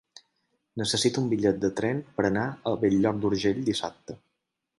Necessito 0.81 1.21
un 1.23 1.27
bitllet 1.33 1.59
de 1.65 1.69
tren 1.81 1.99
per 2.15 2.25
anar 2.31 2.47
a 2.49 2.75
Bell-lloc 2.85 3.21
d'Urgell 3.27 3.61
dissabte. 3.71 4.19